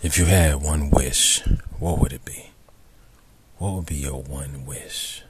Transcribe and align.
If 0.00 0.16
you 0.16 0.26
had 0.26 0.62
one 0.62 0.90
wish, 0.90 1.42
what 1.80 1.98
would 1.98 2.12
it 2.12 2.24
be? 2.24 2.50
What 3.56 3.74
would 3.74 3.86
be 3.86 3.96
your 3.96 4.22
one 4.22 4.64
wish? 4.64 5.24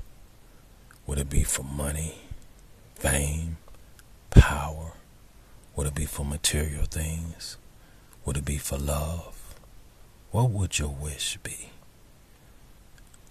Would 1.06 1.18
it 1.18 1.30
be 1.30 1.42
for 1.42 1.62
money, 1.62 2.16
fame, 2.94 3.56
power? 4.28 4.92
Would 5.74 5.86
it 5.86 5.94
be 5.94 6.04
for 6.04 6.22
material 6.22 6.84
things? 6.84 7.56
Would 8.26 8.36
it 8.36 8.44
be 8.44 8.58
for 8.58 8.76
love? 8.76 9.54
What 10.32 10.50
would 10.50 10.78
your 10.78 10.94
wish 10.94 11.38
be? 11.42 11.70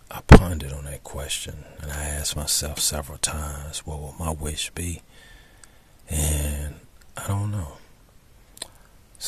I 0.09 0.21
pondered 0.21 0.73
on 0.73 0.85
that 0.85 1.03
question 1.03 1.65
and 1.79 1.91
I 1.91 2.03
asked 2.05 2.35
myself 2.35 2.79
several 2.79 3.19
times, 3.19 3.85
what 3.85 3.99
would 3.99 4.17
my 4.17 4.31
wish 4.31 4.71
be? 4.71 5.03
And 6.09 6.73
I 7.15 7.27
don't 7.27 7.51
know. 7.51 7.73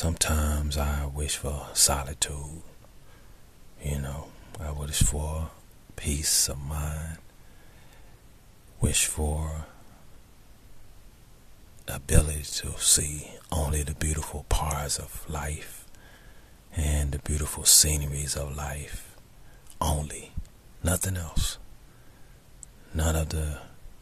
Sometimes 0.00 0.78
I 0.78 1.04
wish 1.04 1.36
for 1.36 1.66
solitude. 1.74 2.62
You 3.84 4.00
know, 4.00 4.28
I 4.58 4.70
wish 4.70 5.02
for 5.02 5.50
peace 5.94 6.48
of 6.48 6.58
mind. 6.58 7.18
Wish 8.80 9.04
for 9.04 9.66
ability 11.86 12.44
to 12.44 12.78
see 12.78 13.32
only 13.52 13.82
the 13.82 13.92
beautiful 13.92 14.46
parts 14.48 14.98
of 14.98 15.28
life 15.28 15.84
and 16.74 17.12
the 17.12 17.18
beautiful 17.18 17.66
sceneries 17.66 18.36
of 18.36 18.56
life 18.56 19.14
only, 19.82 20.32
nothing 20.82 21.18
else. 21.18 21.58
None 22.94 23.16
of 23.16 23.28
the 23.28 23.58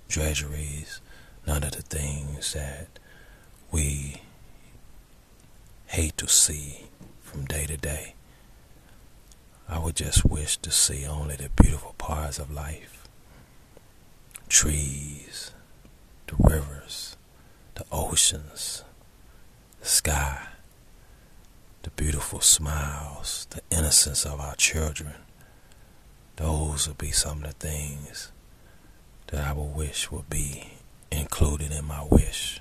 treasuries, 0.09 1.01
none 1.45 1.65
of 1.65 1.73
the 1.73 1.83
things 1.83 2.53
that 2.53 2.87
we 3.73 4.23
hate 5.99 6.17
to 6.17 6.29
see 6.29 6.85
from 7.21 7.45
day 7.47 7.67
to 7.67 7.77
day. 7.77 8.15
I 9.69 9.81
would 9.81 9.97
just 9.97 10.25
wish 10.25 10.57
to 10.59 10.71
see 10.71 11.05
only 11.05 11.35
the 11.35 11.49
beautiful 11.61 11.97
parts 11.99 12.39
of 12.39 12.53
life 12.53 13.09
trees, 14.49 15.51
the 16.29 16.37
rivers, 16.39 17.17
the 17.75 17.85
oceans, 17.91 18.85
the 19.81 19.89
sky, 19.89 20.47
the 21.83 21.91
beautiful 21.91 22.41
smiles, 22.41 23.49
the 23.51 23.61
innocence 23.77 24.25
of 24.25 24.39
our 24.39 24.55
children. 24.55 25.15
Those 26.37 26.87
would 26.87 26.99
be 26.99 27.11
some 27.11 27.43
of 27.43 27.59
the 27.59 27.67
things 27.67 28.31
that 29.27 29.45
I 29.45 29.53
would 29.53 29.75
wish 29.75 30.13
would 30.13 30.31
be 30.31 30.75
included 31.11 31.73
in 31.73 31.87
my 31.87 32.05
wish. 32.09 32.61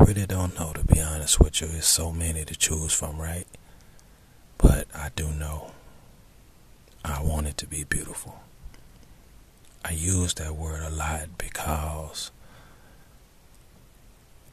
I 0.00 0.04
really 0.04 0.24
don't 0.24 0.58
know, 0.58 0.72
to 0.72 0.82
be 0.82 0.98
honest 0.98 1.38
with 1.38 1.60
you. 1.60 1.66
There's 1.66 1.84
so 1.84 2.10
many 2.10 2.42
to 2.46 2.56
choose 2.56 2.94
from, 2.94 3.20
right? 3.20 3.46
But 4.56 4.86
I 4.94 5.10
do 5.14 5.28
know 5.28 5.72
I 7.04 7.22
want 7.22 7.48
it 7.48 7.58
to 7.58 7.66
be 7.66 7.84
beautiful. 7.84 8.40
I 9.84 9.92
use 9.92 10.32
that 10.34 10.56
word 10.56 10.82
a 10.82 10.88
lot 10.88 11.36
because 11.36 12.30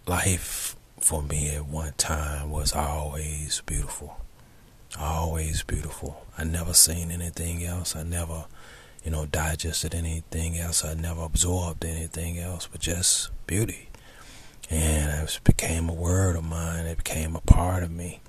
life 0.05 0.75
for 0.99 1.21
me 1.21 1.55
at 1.55 1.65
one 1.65 1.93
time 1.93 2.51
was 2.51 2.73
always 2.73 3.61
beautiful. 3.65 4.17
Always 4.99 5.63
beautiful. 5.63 6.25
I 6.37 6.43
never 6.43 6.73
seen 6.73 7.09
anything 7.09 7.63
else. 7.63 7.95
I 7.95 8.03
never, 8.03 8.45
you 9.05 9.11
know, 9.11 9.25
digested 9.25 9.95
anything 9.95 10.57
else. 10.57 10.83
I 10.83 10.93
never 10.93 11.21
absorbed 11.21 11.85
anything 11.85 12.37
else 12.37 12.67
but 12.69 12.81
just 12.81 13.29
beauty. 13.47 13.86
And 14.69 15.29
it 15.29 15.39
became 15.43 15.89
a 15.89 15.93
word 15.93 16.35
of 16.35 16.43
mine. 16.43 16.85
It 16.85 16.97
became 16.97 17.35
a 17.35 17.41
part 17.41 17.83
of 17.83 17.91
me. 17.91 18.21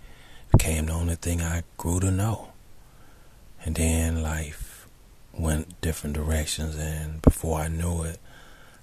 It 0.49 0.59
became 0.59 0.87
the 0.87 0.93
only 0.93 1.17
thing 1.17 1.41
I 1.41 1.65
grew 1.77 2.01
to 2.01 2.11
know. 2.11 2.53
And 3.65 3.75
then 3.75 4.23
life 4.23 4.87
went 5.33 5.81
different 5.81 6.15
directions. 6.15 6.77
And 6.77 7.21
before 7.23 7.61
I 7.61 7.69
knew 7.69 8.03
it, 8.03 8.19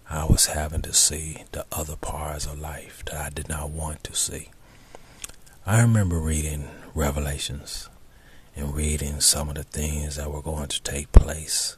I 0.09 0.25
was 0.25 0.47
having 0.47 0.81
to 0.83 0.93
see 0.93 1.43
the 1.51 1.65
other 1.71 1.95
parts 1.95 2.45
of 2.45 2.59
life 2.59 3.03
that 3.05 3.15
I 3.15 3.29
did 3.29 3.49
not 3.49 3.71
want 3.71 4.03
to 4.03 4.15
see. 4.15 4.49
I 5.65 5.81
remember 5.81 6.19
reading 6.19 6.69
Revelations 6.93 7.89
and 8.55 8.75
reading 8.75 9.19
some 9.19 9.49
of 9.49 9.55
the 9.55 9.63
things 9.63 10.15
that 10.15 10.31
were 10.31 10.41
going 10.41 10.67
to 10.67 10.81
take 10.83 11.11
place. 11.11 11.75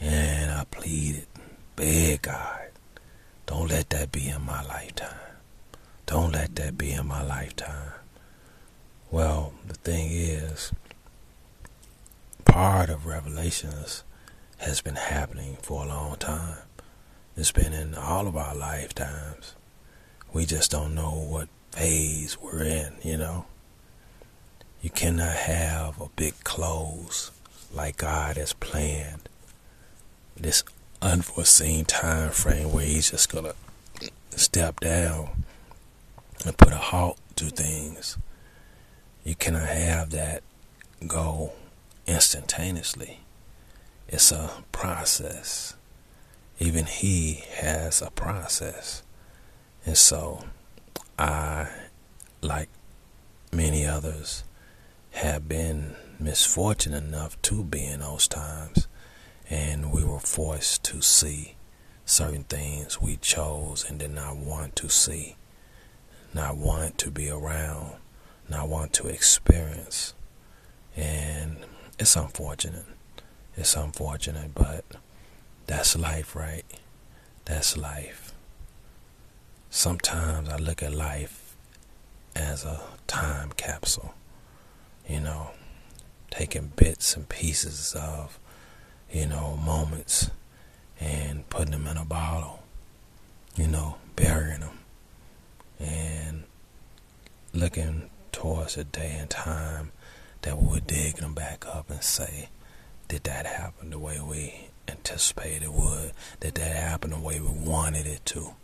And 0.00 0.52
I 0.52 0.64
pleaded, 0.70 1.26
beg 1.74 2.22
God, 2.22 2.68
don't 3.48 3.70
let 3.70 3.88
that 3.88 4.12
be 4.12 4.28
in 4.28 4.42
my 4.42 4.62
lifetime. 4.62 5.08
Don't 6.04 6.32
let 6.32 6.54
that 6.56 6.76
be 6.76 6.90
in 6.92 7.06
my 7.06 7.22
lifetime. 7.22 7.92
Well, 9.10 9.54
the 9.66 9.72
thing 9.72 10.10
is, 10.10 10.70
part 12.44 12.90
of 12.90 13.06
Revelations 13.06 14.04
has 14.58 14.82
been 14.82 14.96
happening 14.96 15.56
for 15.62 15.82
a 15.82 15.88
long 15.88 16.16
time. 16.16 16.58
It's 17.38 17.50
been 17.50 17.72
in 17.72 17.94
all 17.94 18.26
of 18.26 18.36
our 18.36 18.54
lifetimes. 18.54 19.54
We 20.30 20.44
just 20.44 20.70
don't 20.70 20.94
know 20.94 21.12
what 21.12 21.48
phase 21.72 22.36
we're 22.38 22.64
in, 22.64 22.96
you 23.02 23.16
know. 23.16 23.46
You 24.82 24.90
cannot 24.90 25.34
have 25.34 25.98
a 26.02 26.10
big 26.16 26.34
close 26.44 27.30
like 27.72 27.96
God 27.96 28.36
has 28.36 28.52
planned. 28.52 29.26
This 30.36 30.62
unforeseen 31.00 31.84
time 31.84 32.30
frame 32.30 32.72
where 32.72 32.84
he's 32.84 33.10
just 33.10 33.30
gonna 33.30 33.54
step 34.30 34.80
down 34.80 35.44
and 36.44 36.56
put 36.56 36.72
a 36.72 36.76
halt 36.76 37.18
to 37.36 37.46
things. 37.46 38.18
You 39.24 39.34
cannot 39.34 39.68
have 39.68 40.10
that 40.10 40.42
go 41.06 41.52
instantaneously. 42.06 43.20
It's 44.08 44.32
a 44.32 44.64
process. 44.72 45.74
Even 46.58 46.86
he 46.86 47.44
has 47.54 48.02
a 48.02 48.10
process. 48.10 49.02
And 49.84 49.96
so 49.96 50.44
I, 51.18 51.68
like 52.40 52.68
many 53.52 53.86
others, 53.86 54.44
have 55.10 55.48
been 55.48 55.94
misfortunate 56.18 57.04
enough 57.04 57.40
to 57.42 57.62
be 57.62 57.84
in 57.84 58.00
those 58.00 58.26
times 58.26 58.88
and 59.50 59.92
we 59.92 60.04
were 60.04 60.20
forced 60.20 60.84
to 60.84 61.00
see 61.00 61.54
certain 62.04 62.44
things 62.44 63.00
we 63.00 63.16
chose 63.16 63.84
and 63.88 63.98
did 63.98 64.10
not 64.10 64.36
want 64.36 64.76
to 64.76 64.88
see, 64.88 65.36
not 66.34 66.56
want 66.56 66.98
to 66.98 67.10
be 67.10 67.28
around, 67.28 67.96
not 68.48 68.68
want 68.68 68.92
to 68.94 69.08
experience. 69.08 70.14
And 70.96 71.58
it's 71.98 72.16
unfortunate. 72.16 72.86
It's 73.56 73.74
unfortunate, 73.76 74.54
but 74.54 74.84
that's 75.66 75.96
life, 75.96 76.34
right? 76.36 76.64
That's 77.44 77.76
life. 77.76 78.32
Sometimes 79.70 80.48
I 80.48 80.56
look 80.56 80.82
at 80.82 80.94
life 80.94 81.56
as 82.34 82.64
a 82.64 82.80
time 83.06 83.52
capsule, 83.56 84.14
you 85.08 85.20
know, 85.20 85.50
taking 86.30 86.72
bits 86.76 87.16
and 87.16 87.28
pieces 87.28 87.94
of 87.94 88.38
you 89.10 89.26
know, 89.26 89.56
moments 89.56 90.30
and 91.00 91.48
putting 91.48 91.72
them 91.72 91.86
in 91.86 91.96
a 91.96 92.04
bottle, 92.04 92.62
you 93.56 93.66
know, 93.66 93.96
burying 94.16 94.60
them 94.60 94.78
and 95.78 96.44
looking 97.52 98.10
towards 98.32 98.76
a 98.76 98.84
day 98.84 99.16
and 99.18 99.30
time 99.30 99.90
that 100.42 100.58
we 100.58 100.68
would 100.68 100.86
dig 100.86 101.16
them 101.16 101.34
back 101.34 101.64
up 101.66 101.90
and 101.90 102.02
say, 102.02 102.48
did 103.08 103.24
that 103.24 103.46
happen 103.46 103.90
the 103.90 103.98
way 103.98 104.20
we 104.20 104.68
anticipated 104.86 105.62
it 105.64 105.72
would? 105.72 106.12
Did 106.40 106.54
that 106.56 106.76
happen 106.76 107.10
the 107.10 107.18
way 107.18 107.40
we 107.40 107.48
wanted 107.48 108.06
it 108.06 108.24
to? 108.26 108.54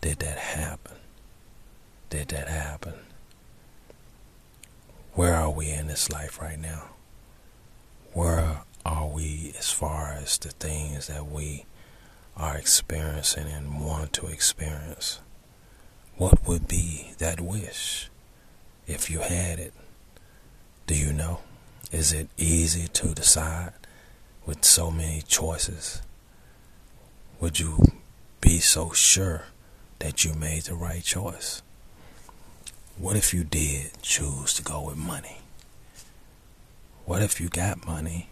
Did 0.00 0.20
that 0.20 0.38
happen? 0.38 0.96
Did 2.08 2.28
that 2.28 2.48
happen? 2.48 2.94
Where 5.14 5.34
are 5.34 5.50
we 5.50 5.70
in 5.70 5.86
this 5.86 6.10
life 6.10 6.40
right 6.40 6.58
now? 6.58 6.84
Where 8.12 8.62
are 8.84 9.06
we 9.06 9.52
as 9.58 9.70
far 9.70 10.12
as 10.12 10.38
the 10.38 10.50
things 10.50 11.08
that 11.08 11.26
we 11.26 11.66
are 12.36 12.56
experiencing 12.56 13.46
and 13.46 13.84
want 13.84 14.12
to 14.14 14.26
experience? 14.26 15.20
What 16.16 16.46
would 16.46 16.66
be 16.66 17.12
that 17.18 17.40
wish 17.40 18.08
if 18.86 19.10
you 19.10 19.20
had 19.20 19.58
it? 19.58 19.74
Do 20.86 20.94
you 20.94 21.12
know? 21.12 21.40
Is 21.92 22.12
it 22.12 22.28
easy 22.38 22.88
to 22.88 23.14
decide 23.14 23.72
with 24.46 24.64
so 24.64 24.90
many 24.90 25.22
choices? 25.22 26.02
Would 27.40 27.60
you 27.60 27.78
be 28.40 28.58
so 28.58 28.92
sure 28.92 29.44
that 29.98 30.24
you 30.24 30.32
made 30.34 30.62
the 30.62 30.74
right 30.74 31.02
choice? 31.02 31.62
What 32.96 33.16
if 33.16 33.34
you 33.34 33.44
did 33.44 34.02
choose 34.02 34.54
to 34.54 34.62
go 34.62 34.82
with 34.82 34.96
money? 34.96 35.38
What 37.04 37.22
if 37.22 37.40
you 37.40 37.48
got 37.48 37.86
money 37.86 38.29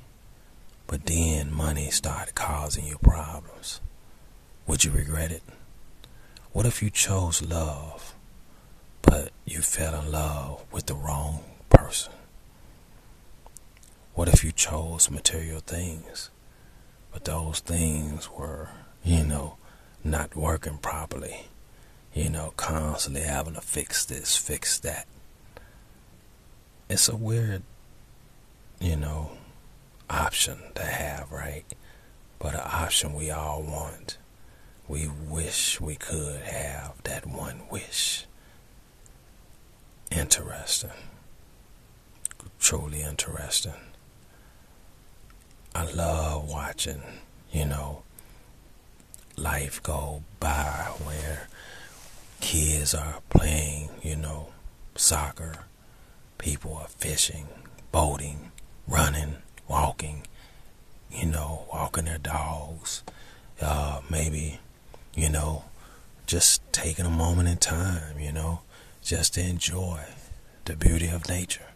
but 0.89 1.05
then 1.05 1.53
money 1.53 1.91
started 1.91 2.35
causing 2.35 2.87
you 2.87 2.97
problems. 2.99 3.81
Would 4.67 4.85
you 4.85 4.91
regret 4.91 5.31
it? 5.31 5.43
What 6.53 6.65
if 6.65 6.83
you 6.83 6.89
chose 6.91 7.43
love, 7.43 8.15
but 9.03 9.31
you 9.45 9.61
fell 9.61 10.01
in 10.01 10.11
love 10.11 10.65
with 10.73 10.87
the 10.87 10.95
wrong 10.95 11.45
person? 11.69 12.13
What 14.15 14.29
if 14.29 14.43
you 14.43 14.51
chose 14.51 15.11
material 15.11 15.61
things, 15.61 16.31
but 17.13 17.27
those 17.27 17.61
things 17.61 18.31
were, 18.31 18.71
you 19.05 19.25
know, 19.25 19.59
not 20.03 20.35
working 20.35 20.79
properly? 20.79 21.49
You 22.15 22.31
know, 22.31 22.55
constantly 22.57 23.23
having 23.23 23.55
to 23.55 23.61
fix 23.61 24.07
this, 24.07 24.39
fix 24.39 24.79
that. 24.81 25.07
It's 26.89 27.11
a 27.11 27.15
weird, 27.15 27.63
you 28.81 28.97
know, 28.97 29.33
option 30.11 30.59
to 30.75 30.83
have, 30.83 31.31
right? 31.31 31.65
But 32.39 32.55
an 32.55 32.61
option 32.65 33.15
we 33.15 33.31
all 33.31 33.63
want. 33.63 34.19
We 34.87 35.09
wish 35.09 35.81
we 35.81 35.97
could 35.97 36.41
have 36.43 37.03
that 37.05 37.27
one 37.27 37.63
wish. 37.71 38.27
Interesting. 40.11 40.91
Truly 42.59 43.03
interesting. 43.03 43.73
I 45.75 45.85
love 45.93 46.49
watching, 46.49 47.03
you 47.53 47.67
know, 47.67 48.03
life 49.37 49.83
go 49.83 50.23
by 50.41 50.91
where 51.05 51.49
kids 52.41 52.95
are 52.95 53.21
playing, 53.31 53.91
you 54.03 54.17
know, 54.17 54.49
soccer, 54.97 55.67
people 56.39 56.75
are 56.75 56.89
fishing, 56.89 57.49
boating, 57.93 58.51
running, 58.87 59.37
walking, 59.69 60.27
you 61.11 61.27
know, 61.27 61.67
walking 61.73 62.07
their 62.07 62.19
dogs, 62.19 63.03
uh, 63.61 64.01
maybe, 64.11 64.61
you 65.15 65.29
know, 65.29 65.65
just 66.27 66.61
taking 66.73 67.07
a 67.07 67.11
moment 67.11 67.49
in 67.49 67.57
time, 67.57 68.19
you 68.19 68.33
know, 68.33 68.61
just 69.03 69.35
to 69.35 69.41
enjoy 69.41 70.01
the 70.65 70.77
beauty 70.77 71.09
of 71.09 71.29
nature. 71.29 71.67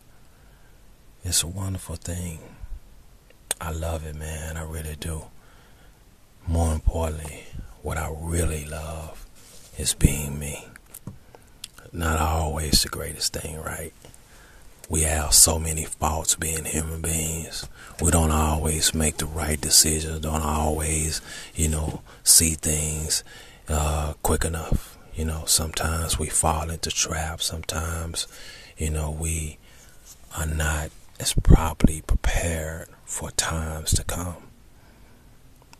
It's 1.25 1.43
a 1.43 1.47
wonderful 1.47 1.97
thing. 1.97 2.41
I 3.61 3.71
love 3.71 4.05
it, 4.05 4.17
man. 4.17 4.57
I 4.57 4.65
really 4.65 4.97
do. 4.99 5.27
More 6.47 6.73
importantly, 6.73 7.45
what 7.83 7.97
I 7.97 8.13
really 8.15 8.65
love 8.65 9.25
is 9.79 9.95
being 9.95 10.39
me. 10.39 10.67
Not 11.93 12.19
always 12.19 12.83
the 12.83 12.89
greatest 12.89 13.33
thing, 13.33 13.57
right? 13.61 13.92
We 14.89 15.03
have 15.03 15.33
so 15.33 15.59
many 15.59 15.85
faults 15.85 16.35
being 16.35 16.65
human 16.65 17.01
beings. 17.01 17.67
We 18.01 18.11
don't 18.11 18.31
always 18.31 18.95
make 18.95 19.17
the 19.17 19.27
right 19.27 19.61
decisions, 19.61 20.21
don't 20.21 20.43
always, 20.43 21.21
you 21.55 21.69
know, 21.69 22.03
see 22.25 22.55
things 22.55 23.25
uh, 23.69 24.15
quick 24.23 24.45
enough. 24.45 24.99
You 25.15 25.25
know, 25.25 25.45
sometimes 25.47 26.19
we 26.19 26.29
fall 26.29 26.71
into 26.71 26.91
traps. 26.91 27.47
Sometimes, 27.47 28.27
you 28.77 28.91
know, 28.91 29.11
we 29.11 29.59
are 30.37 30.47
not 30.47 30.91
as 31.21 31.35
properly 31.35 32.03
prepared 32.03 32.89
for 33.05 33.31
times 33.33 33.93
to 33.93 34.05
come. 34.05 34.37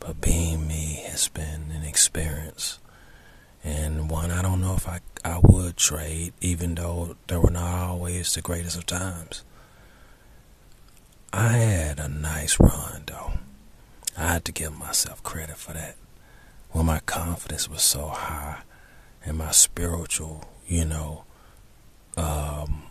But 0.01 0.21
being 0.21 0.67
me 0.67 1.05
has 1.07 1.29
been 1.29 1.71
an 1.75 1.83
experience 1.85 2.79
and 3.65 4.11
one 4.11 4.31
I 4.31 4.43
don't 4.43 4.61
know 4.61 4.75
if 4.75 4.89
I, 4.89 5.01
I 5.25 5.39
would 5.43 5.77
trade, 5.77 6.33
even 6.41 6.75
though 6.75 7.17
they 7.29 7.37
were 7.37 7.51
not 7.51 7.89
always 7.89 8.35
the 8.35 8.41
greatest 8.41 8.77
of 8.77 8.87
times. 8.87 9.45
I 11.33 11.49
had 11.49 11.99
a 11.99 12.09
nice 12.09 12.59
run, 12.61 13.05
though. 13.07 13.33
I 14.17 14.35
had 14.35 14.45
to 14.47 14.53
give 14.53 14.77
myself 14.77 15.23
credit 15.23 15.57
for 15.57 15.73
that. 15.73 15.97
When 16.71 16.87
my 16.87 17.01
confidence 17.01 17.69
was 17.69 17.83
so 17.83 18.09
high 18.09 18.63
and 19.25 19.39
my 19.39 19.51
spiritual, 19.53 20.45
you 20.67 20.85
know, 20.85 21.25
um, 22.17 22.85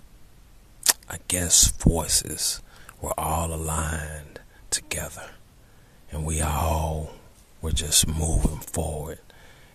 I 1.10 1.18
guess 1.28 1.68
forces 1.68 2.62
were 3.02 3.20
all 3.20 3.54
aligned 3.54 4.40
together. 4.70 5.32
And 6.12 6.26
we 6.26 6.42
all 6.42 7.12
were 7.62 7.72
just 7.72 8.08
moving 8.08 8.60
forward 8.60 9.20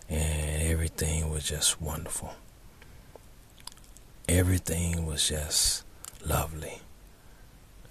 and 0.09 0.61
everything 0.63 1.29
was 1.29 1.43
just 1.43 1.81
wonderful. 1.81 2.35
Everything 4.29 5.05
was 5.05 5.27
just 5.29 5.83
lovely. 6.25 6.81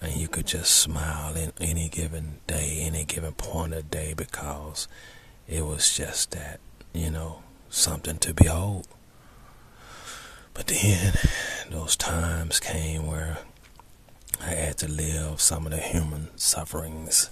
And 0.01 0.15
you 0.15 0.29
could 0.29 0.47
just 0.47 0.73
smile 0.73 1.35
in 1.35 1.53
any 1.61 1.89
given 1.89 2.39
day, 2.47 2.79
any 2.83 3.05
given 3.05 3.33
point 3.33 3.73
of 3.75 3.91
day, 3.91 4.15
because 4.15 4.89
it 5.49 5.65
was 5.65 5.95
just 5.95 6.33
that, 6.33 6.61
you 6.93 7.11
know, 7.11 7.43
something 7.71 8.19
to 8.19 8.35
behold. 8.35 8.87
But 10.53 10.67
then 10.69 11.15
those 11.71 11.97
times 11.97 12.61
came 12.61 13.07
where 13.07 13.39
I 14.41 14.51
had 14.51 14.79
to 14.79 14.89
live 14.89 15.41
some 15.41 15.67
of 15.67 15.73
the 15.73 15.79
human 15.79 16.29
sufferings, 16.37 17.31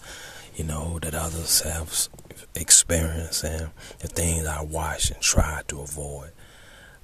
you 0.55 0.65
know, 0.65 0.99
that 1.01 1.15
others 1.15 1.61
have 1.63 2.09
experienced 2.55 3.45
and 3.45 3.71
the 3.99 4.09
things 4.09 4.47
I 4.47 4.63
watched 4.63 5.11
and 5.11 5.21
tried 5.21 5.69
to 5.69 5.81
avoid. 5.81 6.31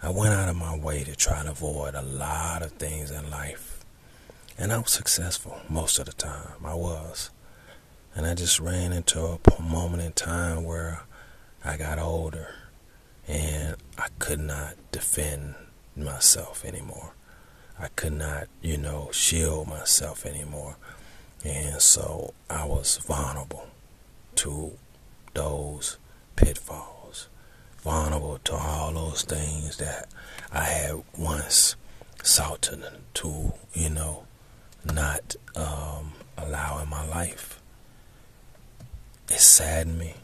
I 0.02 0.10
went 0.10 0.32
out 0.32 0.48
of 0.48 0.56
my 0.56 0.76
way 0.78 1.04
to 1.04 1.14
try 1.14 1.42
to 1.42 1.50
avoid 1.50 1.94
a 1.94 2.02
lot 2.02 2.62
of 2.62 2.72
things 2.72 3.10
in 3.10 3.30
life. 3.30 3.84
And 4.56 4.72
I 4.72 4.78
was 4.78 4.92
successful 4.92 5.58
most 5.68 5.98
of 5.98 6.06
the 6.06 6.12
time. 6.12 6.64
I 6.64 6.74
was. 6.74 7.30
And 8.14 8.26
I 8.26 8.34
just 8.34 8.60
ran 8.60 8.92
into 8.92 9.20
a 9.20 9.62
moment 9.62 10.02
in 10.02 10.12
time 10.12 10.64
where 10.64 11.02
I 11.64 11.76
got 11.76 11.98
older 11.98 12.54
and 13.28 13.76
I 13.98 14.08
could 14.18 14.40
not 14.40 14.74
defend 14.90 15.54
myself 15.96 16.64
anymore. 16.64 17.14
I 17.78 17.88
could 17.88 18.12
not, 18.12 18.48
you 18.60 18.76
know, 18.76 19.10
shield 19.12 19.68
myself 19.68 20.26
anymore. 20.26 20.76
And 21.44 21.80
so 21.80 22.34
I 22.48 22.66
was 22.66 22.98
vulnerable 22.98 23.66
to 24.36 24.72
those 25.34 25.96
pitfalls, 26.36 27.28
vulnerable 27.82 28.38
to 28.44 28.54
all 28.54 28.92
those 28.92 29.22
things 29.22 29.78
that 29.78 30.08
I 30.52 30.64
had 30.64 31.02
once 31.16 31.76
sought 32.22 32.62
to, 32.62 32.78
to 33.14 33.52
you 33.72 33.90
know, 33.90 34.24
not 34.84 35.36
um, 35.56 36.12
allow 36.36 36.82
in 36.82 36.88
my 36.88 37.06
life. 37.06 37.60
It 39.28 39.38
saddened 39.40 39.98
me, 39.98 40.14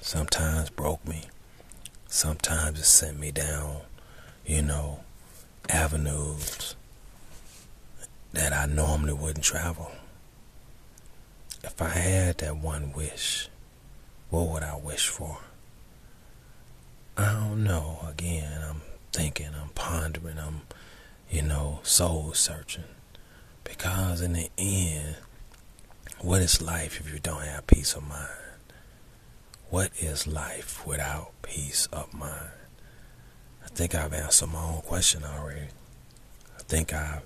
sometimes 0.00 0.70
broke 0.70 1.06
me, 1.06 1.24
sometimes 2.06 2.78
it 2.78 2.84
sent 2.84 3.18
me 3.18 3.30
down, 3.30 3.78
you 4.46 4.62
know, 4.62 5.00
avenues 5.68 6.76
that 8.32 8.52
I 8.52 8.66
normally 8.66 9.14
wouldn't 9.14 9.44
travel. 9.44 9.90
If 11.64 11.82
I 11.82 11.88
had 11.88 12.38
that 12.38 12.56
one 12.56 12.92
wish, 12.92 13.48
what 14.30 14.48
would 14.48 14.62
I 14.62 14.76
wish 14.76 15.08
for? 15.08 15.38
I 17.16 17.32
don't 17.32 17.64
know. 17.64 17.98
Again, 18.08 18.62
I'm 18.62 18.82
thinking, 19.12 19.48
I'm 19.60 19.70
pondering, 19.70 20.38
I'm, 20.38 20.62
you 21.30 21.42
know, 21.42 21.80
soul 21.82 22.32
searching. 22.32 22.84
Because 23.64 24.20
in 24.20 24.34
the 24.34 24.50
end, 24.56 25.16
what 26.20 26.42
is 26.42 26.62
life 26.62 27.00
if 27.00 27.12
you 27.12 27.18
don't 27.18 27.42
have 27.42 27.66
peace 27.66 27.94
of 27.94 28.08
mind? 28.08 28.28
What 29.70 29.90
is 29.98 30.26
life 30.26 30.86
without 30.86 31.32
peace 31.42 31.88
of 31.92 32.14
mind? 32.14 32.50
I 33.64 33.68
think 33.68 33.94
I've 33.94 34.14
answered 34.14 34.50
my 34.52 34.62
own 34.62 34.82
question 34.82 35.24
already. 35.24 35.68
I 36.56 36.62
think 36.62 36.92
I've, 36.94 37.22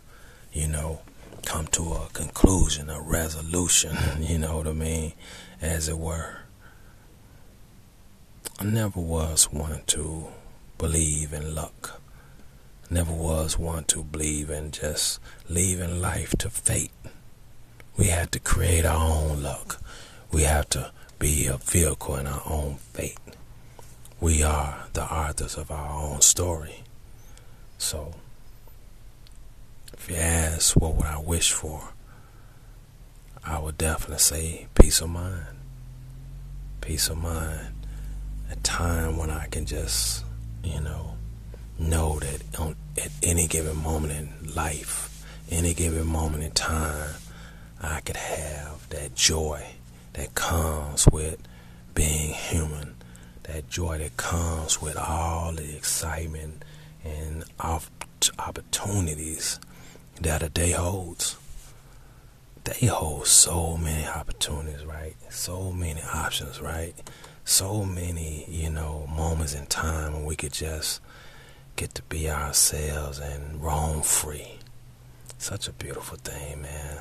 you 0.53 0.69
know, 0.69 1.03
come 1.45 1.67
to 1.69 1.93
a 1.93 2.09
conclusion, 2.13 2.89
a 2.91 3.01
resolution, 3.01 3.97
you 4.21 4.39
know 4.39 4.59
what 4.59 4.67
I 4.67 4.73
mean, 4.73 5.13
as 5.61 5.89
it 5.89 5.99
were. 5.99 6.39
I 8.59 8.65
never 8.65 9.01
was 9.01 9.53
one 9.53 9.83
to 9.89 10.29
believe 10.79 11.33
in 11.33 11.55
luck. 11.55 12.01
Never 12.91 13.13
was 13.13 13.59
one 13.59 13.85
to 13.85 14.03
believe 14.03 14.51
in 14.51 14.71
just 14.71 15.19
leaving 15.49 16.01
life 16.01 16.33
to 16.39 16.51
fate. 16.51 16.93
We 17.97 18.07
have 18.07 18.31
to 18.33 18.39
create 18.39 18.85
our 18.85 18.97
own 18.97 19.43
luck. 19.43 19.81
We 20.31 20.43
have 20.43 20.69
to 20.71 20.93
be 21.19 21.47
a 21.47 21.57
vehicle 21.57 22.17
in 22.17 22.27
our 22.27 22.43
own 22.47 22.77
fate. 22.93 23.19
We 24.21 24.43
are 24.43 24.87
the 24.93 25.05
authors 25.05 25.57
of 25.57 25.71
our 25.71 25.91
own 25.91 26.21
story. 26.21 26.85
So, 27.79 28.15
if 30.03 30.11
you 30.11 30.17
ask 30.17 30.75
what 30.75 30.97
would 30.97 31.07
I 31.07 31.19
wish 31.19 31.53
for, 31.53 31.91
I 33.45 33.61
would 33.61 33.79
definitely 33.79 34.19
say 34.19 34.67
peace 34.75 35.01
of 35.01 35.11
mind. 35.11 35.47
Peace 36.81 37.09
of 37.09 37.19
mind. 37.19 37.73
A 38.51 38.57
time 38.57 39.17
when 39.17 39.31
I 39.31 39.47
can 39.47 39.65
just, 39.65 40.25
you 40.65 40.81
know, 40.81 41.15
know 41.79 42.19
that 42.19 42.43
on, 42.59 42.75
at 42.99 43.13
any 43.23 43.47
given 43.47 43.81
moment 43.81 44.13
in 44.13 44.55
life, 44.57 45.25
any 45.53 45.73
given 45.73 46.09
moment 46.09 46.43
in 46.43 46.51
time, 46.51 47.15
I 47.81 48.01
could 48.01 48.17
have 48.17 48.89
that 48.89 49.15
joy 49.15 49.65
that 50.15 50.35
comes 50.35 51.07
with 51.13 51.39
being 51.95 52.35
human, 52.35 52.97
that 53.45 53.71
joy 53.71 53.99
that 53.99 54.17
comes 54.17 54.83
with 54.83 54.97
all 54.97 55.53
the 55.53 55.77
excitement 55.77 56.65
and 57.05 57.45
opportunities 57.61 59.61
that 60.23 60.43
a 60.43 60.49
day 60.49 60.71
holds. 60.73 61.37
they 62.65 62.87
hold 62.87 63.27
so 63.27 63.77
many 63.77 64.07
opportunities, 64.07 64.85
right? 64.85 65.17
So 65.31 65.73
many 65.73 66.01
options, 66.03 66.61
right? 66.61 66.95
So 67.45 67.85
many, 67.85 68.45
you 68.49 68.71
know, 68.71 69.09
moments 69.09 69.55
in 69.55 69.67
time 69.67 70.13
when 70.13 70.25
we 70.25 70.37
could 70.37 70.53
just 70.53 71.01
get 71.75 71.95
to 71.97 72.03
be 72.03 72.31
ourselves 72.31 73.19
and 73.19 73.61
roam 73.63 74.03
free. 74.03 74.59
Such 75.39 75.67
a 75.67 75.73
beautiful 75.73 76.19
thing, 76.19 76.63
man. 76.63 76.99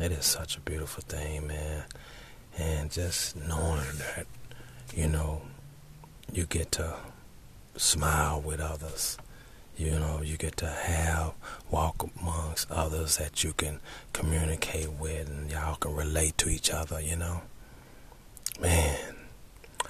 It 0.00 0.10
is 0.10 0.24
such 0.24 0.56
a 0.56 0.60
beautiful 0.60 1.04
thing, 1.06 1.46
man. 1.46 1.84
And 2.58 2.90
just 2.90 3.36
knowing 3.36 3.86
that, 3.98 4.26
you 4.94 5.06
know, 5.06 5.42
you 6.32 6.46
get 6.46 6.72
to 6.72 6.96
smile 7.76 8.40
with 8.40 8.60
others. 8.60 9.16
You 9.76 9.92
know, 9.92 10.20
you 10.22 10.36
get 10.36 10.56
to 10.58 10.66
have 10.68 11.32
walk 11.70 12.08
amongst 12.20 12.70
others 12.70 13.16
that 13.16 13.42
you 13.42 13.52
can 13.52 13.80
communicate 14.12 14.92
with 14.92 15.28
and 15.28 15.50
y'all 15.50 15.76
can 15.76 15.94
relate 15.94 16.36
to 16.38 16.48
each 16.48 16.70
other, 16.70 17.00
you 17.00 17.16
know. 17.16 17.42
Man, 18.60 19.16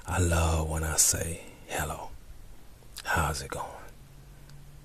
I 0.07 0.19
love 0.19 0.69
when 0.69 0.83
I 0.83 0.95
say 0.97 1.41
hello. 1.67 2.09
How's 3.03 3.41
it 3.41 3.49
going? 3.49 3.65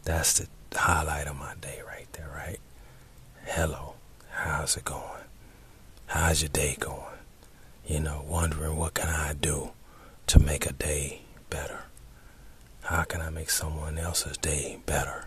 That's 0.05 0.38
the 0.38 0.49
highlight 0.78 1.26
of 1.26 1.37
my 1.37 1.55
day 1.61 1.81
right 1.87 2.07
there, 2.12 2.31
right? 2.35 2.61
Hello. 3.45 3.95
How's 4.31 4.76
it 4.76 4.85
going? 4.85 5.02
How's 6.07 6.43
your 6.43 6.49
day 6.50 6.76
going? 6.78 7.02
You 7.87 8.00
know, 8.00 8.25
wondering 8.26 8.76
what 8.76 8.95
can 8.95 9.09
I 9.09 9.33
do 9.33 9.71
to 10.26 10.38
make 10.38 10.67
a 10.67 10.73
day 10.73 11.23
better? 11.50 11.88
How 12.88 13.02
can 13.02 13.21
I 13.21 13.28
make 13.28 13.50
someone 13.50 13.99
else's 13.99 14.38
day 14.38 14.78
better? 14.87 15.26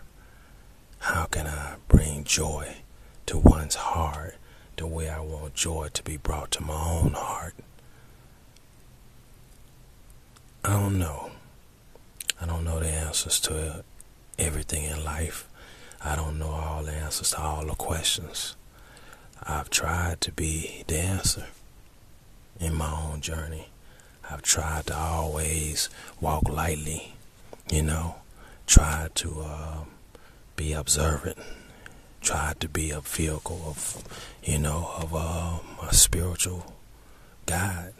How 0.98 1.26
can 1.26 1.46
I 1.46 1.76
bring 1.86 2.24
joy 2.24 2.78
to 3.26 3.38
one's 3.38 3.76
heart 3.76 4.34
the 4.76 4.88
way 4.88 5.08
I 5.08 5.20
want 5.20 5.54
joy 5.54 5.86
to 5.94 6.02
be 6.02 6.16
brought 6.16 6.50
to 6.50 6.62
my 6.64 6.74
own 6.74 7.12
heart? 7.12 7.54
I 10.64 10.70
don't 10.70 10.98
know. 10.98 11.30
I 12.40 12.46
don't 12.46 12.64
know 12.64 12.80
the 12.80 12.88
answers 12.88 13.38
to 13.42 13.84
everything 14.40 14.82
in 14.82 15.04
life. 15.04 15.48
I 16.04 16.16
don't 16.16 16.40
know 16.40 16.50
all 16.50 16.82
the 16.82 16.90
answers 16.90 17.30
to 17.30 17.40
all 17.40 17.64
the 17.64 17.76
questions. 17.76 18.56
I've 19.40 19.70
tried 19.70 20.20
to 20.22 20.32
be 20.32 20.82
the 20.88 20.98
answer 20.98 21.46
in 22.58 22.74
my 22.74 22.92
own 22.92 23.20
journey. 23.20 23.68
I've 24.28 24.42
tried 24.42 24.86
to 24.86 24.96
always 24.96 25.88
walk 26.20 26.48
lightly 26.48 27.14
you 27.70 27.82
know, 27.82 28.16
try 28.66 29.08
to 29.14 29.40
uh, 29.44 29.84
be 30.56 30.72
observant, 30.72 31.38
try 32.20 32.54
to 32.60 32.68
be 32.68 32.90
a 32.90 33.00
vehicle 33.00 33.62
of, 33.66 34.02
you 34.42 34.58
know, 34.58 34.90
of 34.96 35.14
uh, 35.14 35.58
a 35.86 35.94
spiritual 35.94 36.74
guide. 37.46 37.92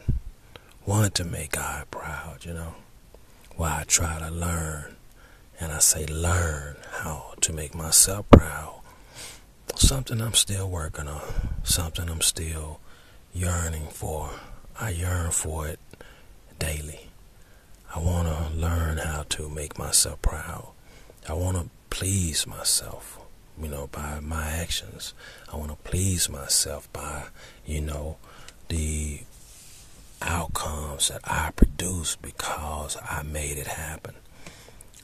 Wanted 0.84 1.14
to 1.16 1.24
make 1.24 1.52
God 1.52 1.90
proud, 1.90 2.44
you 2.44 2.54
know. 2.54 2.74
Why 3.56 3.80
I 3.80 3.84
try 3.84 4.18
to 4.18 4.30
learn, 4.30 4.96
and 5.60 5.72
I 5.72 5.78
say 5.78 6.06
learn 6.06 6.76
how 6.90 7.34
to 7.40 7.52
make 7.52 7.74
myself 7.74 8.28
proud. 8.30 8.80
Something 9.76 10.20
I'm 10.20 10.34
still 10.34 10.68
working 10.68 11.06
on, 11.06 11.22
something 11.62 12.08
I'm 12.08 12.20
still 12.20 12.80
yearning 13.32 13.86
for. 13.88 14.30
I 14.78 14.90
yearn 14.90 15.30
for 15.30 15.68
it 15.68 15.78
daily. 16.58 17.11
I 17.94 17.98
want 17.98 18.26
to 18.26 18.56
learn 18.56 18.96
how 18.98 19.24
to 19.30 19.48
make 19.50 19.78
myself 19.78 20.22
proud. 20.22 20.68
I 21.28 21.34
want 21.34 21.58
to 21.58 21.68
please 21.90 22.46
myself, 22.46 23.20
you 23.60 23.68
know, 23.68 23.88
by 23.92 24.18
my 24.20 24.48
actions. 24.50 25.12
I 25.52 25.56
want 25.56 25.70
to 25.70 25.76
please 25.90 26.30
myself 26.30 26.90
by, 26.94 27.24
you 27.66 27.82
know, 27.82 28.16
the 28.68 29.20
outcomes 30.22 31.08
that 31.08 31.20
I 31.24 31.50
produce 31.54 32.16
because 32.16 32.96
I 33.02 33.22
made 33.22 33.58
it 33.58 33.66
happen. 33.66 34.14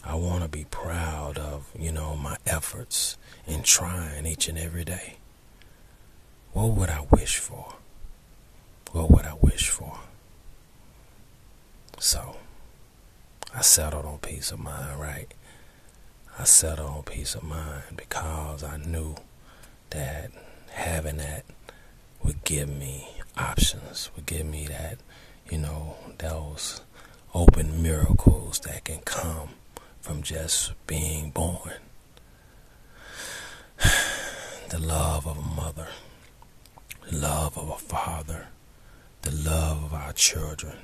I 0.02 0.14
want 0.14 0.42
to 0.42 0.49
be 0.49 0.64
proud 0.71 1.37
of, 1.37 1.71
you 1.78 1.92
know, 1.92 2.16
my 2.16 2.38
efforts 2.47 3.18
in 3.47 3.62
trying 3.62 4.25
each 4.25 4.49
and 4.49 4.57
every 4.57 4.85
day. 4.85 5.16
What 6.54 6.68
would 6.68 6.88
I 6.88 7.07
wish 7.11 7.37
for? 7.38 7.75
What 8.92 9.11
would 9.11 9.26
I 9.26 9.35
wish 9.35 9.68
for? 9.68 9.99
So, 11.99 12.37
I 13.54 13.62
settled 13.62 14.04
on 14.04 14.18
peace 14.18 14.52
of 14.52 14.58
mind, 14.58 15.00
right? 15.00 15.32
I 16.38 16.44
settled 16.44 16.90
on 16.90 17.02
peace 17.02 17.34
of 17.34 17.42
mind 17.42 17.96
because 17.96 18.62
I 18.62 18.76
knew 18.76 19.16
that 19.90 20.30
having 20.70 21.16
that 21.16 21.44
would 22.22 22.44
give 22.44 22.68
me 22.68 23.08
options, 23.36 24.10
would 24.14 24.26
give 24.26 24.46
me 24.46 24.66
that, 24.66 24.98
you 25.50 25.58
know, 25.58 25.96
those 26.18 26.82
open 27.34 27.82
miracles 27.82 28.60
that 28.60 28.84
can 28.84 29.00
come 29.00 29.50
from 30.00 30.22
just 30.22 30.72
being 30.86 31.30
born. 31.30 31.74
The 34.68 34.78
love 34.78 35.26
of 35.26 35.38
a 35.38 35.40
mother, 35.40 35.88
the 37.10 37.16
love 37.16 37.56
of 37.56 37.70
a 37.70 37.78
father, 37.78 38.48
the 39.22 39.30
love 39.30 39.82
of 39.84 39.94
our 39.94 40.12
children, 40.12 40.76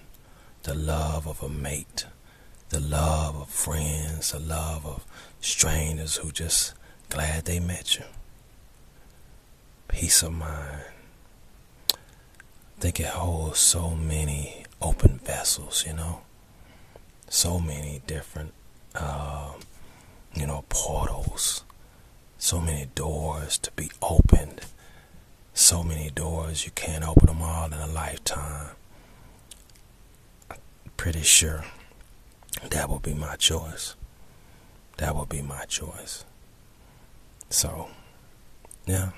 the 0.62 0.75
love 0.75 1.26
of 1.26 1.42
a 1.42 1.50
mate, 1.50 2.06
the 2.71 2.80
love 2.80 3.37
of 3.37 3.49
friends, 3.49 4.33
the 4.33 4.38
love 4.38 4.87
of 4.87 5.04
strangers 5.40 6.16
who 6.16 6.33
just 6.33 6.75
glad 7.09 7.44
they 7.44 7.61
met 7.61 7.97
you. 7.97 8.04
Peace 9.88 10.23
of 10.23 10.33
mind. 10.33 10.85
I 11.92 12.80
think 12.80 13.00
it 13.00 13.06
holds 13.06 13.59
so 13.59 13.90
many 13.90 14.64
open 14.83 15.18
vessels, 15.18 15.85
you 15.87 15.94
know, 15.94 16.23
so 17.28 17.59
many 17.59 18.02
different, 18.06 18.52
uh, 18.94 19.52
you 20.35 20.47
know, 20.47 20.64
portals, 20.68 21.64
so 22.38 22.61
many 22.61 22.87
doors 22.94 23.56
to 23.59 23.71
be 23.73 23.90
opened, 24.02 24.62
so 25.54 25.83
many 25.83 26.11
doors 26.11 26.64
you 26.64 26.73
can't 26.73 27.06
open 27.06 27.26
them 27.26 27.42
all 27.42 27.66
in 27.66 27.75
a 27.75 27.87
lifetime. 27.87 28.71
I'm 30.50 30.59
pretty 30.97 31.23
sure 31.23 31.64
that 32.71 32.89
would 32.89 33.03
be 33.03 33.15
my 33.15 33.37
choice. 33.37 33.95
That 34.99 35.17
would 35.17 35.29
be 35.29 35.43
my 35.43 35.65
choice. 35.65 36.25
So, 37.51 37.89
yeah, 38.87 39.11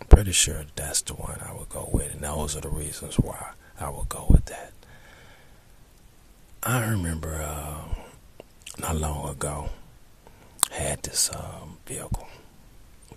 I'm 0.00 0.06
pretty 0.08 0.32
sure 0.32 0.64
that's 0.74 1.02
the 1.02 1.14
one 1.14 1.40
I 1.40 1.52
would 1.52 1.68
go 1.68 1.88
with, 1.92 2.12
and 2.14 2.22
those 2.22 2.56
are 2.56 2.60
the 2.60 2.68
reasons 2.68 3.18
why 3.18 3.52
I 3.80 3.90
would 3.90 4.08
go 4.08 4.26
with 4.28 4.46
that. 4.46 4.72
I 6.62 6.84
remember 6.88 7.40
uh, 7.42 7.82
not 8.80 8.96
long 8.96 9.28
ago, 9.30 9.70
had 10.70 11.02
this 11.02 11.30
um, 11.34 11.78
vehicle. 11.86 12.26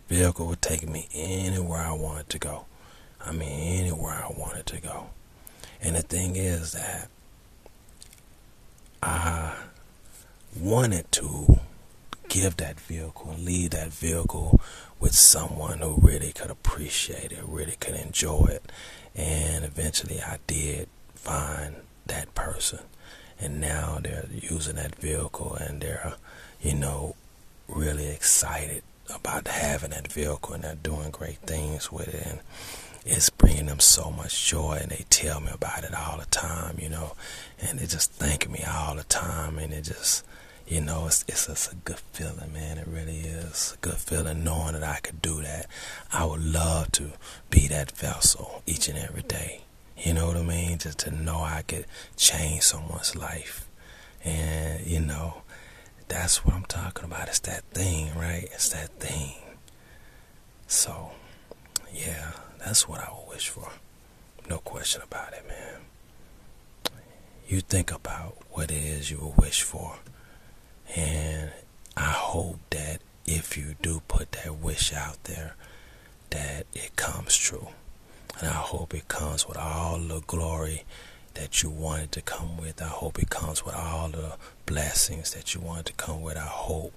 Vehicle 0.08 0.48
would 0.48 0.62
take 0.62 0.88
me 0.88 1.08
anywhere 1.14 1.82
I 1.82 1.92
wanted 1.92 2.30
to 2.30 2.40
go. 2.40 2.66
I 3.20 3.32
mean, 3.32 3.80
anywhere 3.80 4.24
I 4.24 4.32
wanted 4.38 4.66
to 4.68 4.82
go. 4.82 5.10
And 5.82 5.96
the 5.96 6.02
thing 6.02 6.36
is 6.36 6.74
that 6.74 7.10
I 9.02 9.56
wanted 10.58 11.12
to 11.14 11.60
give 12.28 12.58
that 12.58 12.80
vehicle 12.80 13.32
and 13.32 13.46
leave 13.46 13.72
that 13.72 13.92
vehicle 13.92 14.60
with 15.00 15.16
someone 15.16 15.80
who 15.80 15.98
really 16.02 16.32
could 16.32 16.52
appreciate 16.52 17.32
it, 17.32 17.44
really 17.46 17.76
could 17.80 17.96
enjoy 17.96 18.46
it. 18.50 18.72
And 19.16 19.66
eventually 19.66 20.22
I 20.22 20.38
did 20.48 20.88
find 21.16 21.76
that 22.08 22.34
person. 22.36 22.80
And 23.40 23.62
now 23.62 24.00
they're 24.02 24.28
using 24.32 24.76
that 24.76 24.96
vehicle 24.96 25.56
and 25.56 25.82
they're, 25.82 26.16
you 26.62 26.76
know, 26.76 27.16
really 27.68 28.08
excited 28.10 28.84
about 29.14 29.48
having 29.48 29.92
that 29.92 30.12
vehicle 30.12 30.54
and 30.54 30.64
they're 30.64 30.76
doing 30.76 31.10
great 31.10 31.38
things 31.40 31.92
with 31.92 32.14
it. 32.14 32.28
And 32.28 32.40
it's 33.06 33.30
bringing 33.30 33.68
them 33.68 33.80
so 33.80 34.12
much 34.12 34.48
joy 34.48 34.80
and 34.82 34.92
they 34.92 35.06
tell 35.10 35.40
me 35.40 35.52
about 35.54 35.84
it 35.84 35.94
all 35.94 36.18
the 36.18 36.26
time, 36.26 36.78
you 36.80 36.90
know, 36.90 37.14
and 37.60 37.80
they 37.80 37.86
just 37.86 38.12
thank 38.14 38.50
me 38.50 38.64
all 38.68 38.96
the 38.96 39.04
time 39.04 39.58
and 39.58 39.74
it 39.74 39.84
just, 39.84 40.26
you 40.68 40.82
know, 40.82 41.08
it's, 41.08 41.24
it's 41.28 41.48
just 41.48 41.72
a 41.72 41.76
good 41.76 42.00
feeling, 42.14 42.54
man. 42.54 42.78
It 42.78 42.88
really 42.88 43.20
is 43.20 43.76
a 43.76 43.78
good 43.78 43.98
feeling 43.98 44.44
knowing 44.44 44.74
that 44.74 44.84
I 44.84 45.00
could 45.00 45.22
do 45.22 45.42
that. 45.42 45.68
I 46.12 46.26
would 46.26 46.44
love 46.44 46.92
to 46.94 47.12
be 47.50 47.68
that 47.68 47.92
vessel 47.92 48.62
each 48.66 48.88
and 48.88 48.98
every 48.98 49.24
day. 49.24 49.62
You 49.98 50.14
know 50.14 50.28
what 50.28 50.38
I 50.38 50.44
mean? 50.44 50.78
Just 50.78 51.00
to 51.00 51.12
know 51.12 51.42
I 51.42 51.64
could 51.64 51.86
change 52.16 52.64
someone's 52.64 53.16
life. 53.16 53.68
And, 54.24 54.86
you 54.86 55.00
know, 55.00 55.42
that's 56.08 56.46
what 56.46 56.56
I'm 56.56 56.66
talking 56.66 57.06
about. 57.06 57.28
It's 57.28 57.40
that 57.40 57.64
thing, 57.72 58.14
right? 58.16 58.48
It's 58.52 58.70
that 58.70 58.90
thing. 59.00 59.34
So, 60.68 61.12
yeah. 61.94 62.32
That's 62.60 62.88
what 62.88 63.00
I 63.02 63.12
would 63.12 63.30
wish 63.30 63.50
for. 63.50 63.72
No 64.50 64.58
question 64.60 65.02
about 65.02 65.34
it, 65.34 65.48
man. 65.48 65.82
You 67.48 67.62
think 67.62 67.92
about 67.92 68.38
what 68.52 68.72
it 68.72 68.78
is 68.78 69.10
you 69.10 69.34
wish 69.38 69.64
for. 69.64 69.98
And 70.96 71.52
I 71.96 72.12
hope 72.12 72.60
that 72.70 73.02
if 73.26 73.58
you 73.58 73.76
do 73.82 74.02
put 74.08 74.32
that 74.34 74.56
wish 74.56 74.94
out 74.94 75.24
there, 75.24 75.56
that 76.32 76.66
it 76.74 76.96
comes 76.96 77.36
true. 77.36 77.70
And 78.40 78.50
I 78.50 78.54
hope 78.54 78.94
it 78.94 79.08
comes 79.08 79.48
with 79.48 79.58
all 79.58 79.98
the 80.00 80.22
glory 80.22 80.84
that 81.36 81.62
you 81.64 81.70
wanted 81.70 82.12
to 82.14 82.22
come 82.22 82.58
with. 82.58 82.82
I 82.82 82.88
hope 82.88 83.20
it 83.20 83.30
comes 83.30 83.66
with 83.66 83.76
all 83.76 84.10
the 84.10 84.36
blessings 84.66 85.32
that 85.34 85.54
you 85.54 85.62
wanted 85.62 85.88
to 85.88 85.94
come 85.94 86.22
with. 86.22 86.38
I 86.38 86.42
hope 86.42 86.94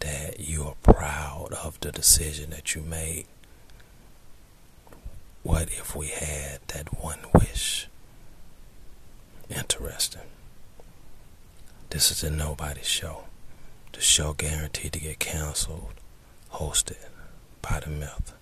that 0.00 0.40
you 0.40 0.64
are 0.64 0.74
proud 0.82 1.52
of 1.62 1.80
the 1.80 1.92
decision 1.92 2.50
that 2.50 2.74
you 2.74 2.82
made. 2.82 3.26
What 5.44 5.64
if 5.64 5.94
we 5.94 6.06
had 6.08 6.60
that 6.68 7.00
one 7.02 7.18
wish? 7.34 7.88
Interesting. 9.50 10.22
This 11.90 12.10
is 12.10 12.24
a 12.24 12.30
Nobody 12.30 12.82
Show. 12.82 13.24
The 13.92 14.00
show 14.00 14.32
guaranteed 14.32 14.94
to 14.94 15.00
get 15.00 15.18
canceled, 15.18 15.92
hosted 16.52 16.96
by 17.60 17.80
the 17.80 17.90
myth. 17.90 18.32